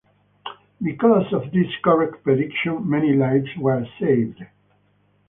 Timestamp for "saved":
3.99-4.43